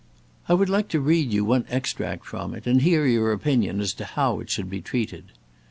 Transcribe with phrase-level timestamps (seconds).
[0.49, 3.93] I would like to read you one extract from it, and hear your opinion as
[3.93, 5.25] to how it should be treated."